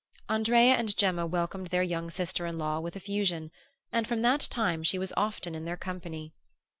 [0.27, 3.51] Andrea and Gemma welcomed their young sister in law with effusion,
[3.91, 6.33] and from that time she was often in their company.